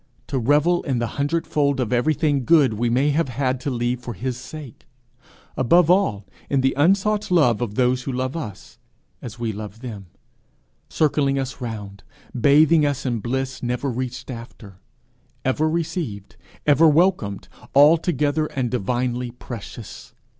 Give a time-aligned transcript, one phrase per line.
[0.25, 4.15] to revel in the hundredfold of everything good we may have had to leave for
[4.15, 4.87] his sake
[5.55, 8.79] above all, in the unsought love of those who love us
[9.21, 10.07] as we love them
[10.89, 12.03] circling us round,
[12.35, 14.79] bathing us in bliss never reached after,
[15.45, 20.15] ever received, ever welcomed, altogether and divinely precious!